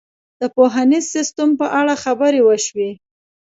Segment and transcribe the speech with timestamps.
[0.39, 2.89] د پوهنیز سیستم په اړه خبرې وشوې.